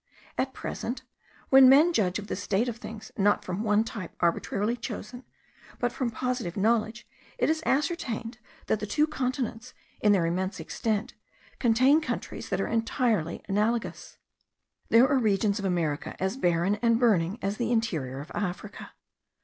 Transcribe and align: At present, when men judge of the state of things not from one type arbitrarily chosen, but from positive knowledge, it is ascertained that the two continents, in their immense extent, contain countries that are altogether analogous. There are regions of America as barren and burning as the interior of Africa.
At 0.35 0.51
present, 0.51 1.03
when 1.49 1.69
men 1.69 1.93
judge 1.93 2.17
of 2.17 2.25
the 2.25 2.35
state 2.35 2.67
of 2.67 2.77
things 2.77 3.11
not 3.17 3.45
from 3.45 3.61
one 3.61 3.83
type 3.83 4.15
arbitrarily 4.19 4.75
chosen, 4.75 5.23
but 5.77 5.91
from 5.91 6.09
positive 6.09 6.57
knowledge, 6.57 7.07
it 7.37 7.51
is 7.51 7.61
ascertained 7.67 8.39
that 8.65 8.79
the 8.79 8.87
two 8.87 9.05
continents, 9.05 9.75
in 9.99 10.11
their 10.11 10.25
immense 10.25 10.59
extent, 10.59 11.13
contain 11.59 12.01
countries 12.01 12.49
that 12.49 12.59
are 12.59 12.67
altogether 12.67 13.41
analogous. 13.47 14.17
There 14.89 15.07
are 15.07 15.19
regions 15.19 15.59
of 15.59 15.65
America 15.65 16.15
as 16.19 16.35
barren 16.35 16.77
and 16.81 16.99
burning 16.99 17.37
as 17.43 17.57
the 17.57 17.71
interior 17.71 18.21
of 18.21 18.31
Africa. 18.33 18.93